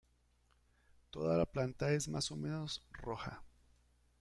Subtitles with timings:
[1.11, 3.43] Toda la planta es más o menos roja.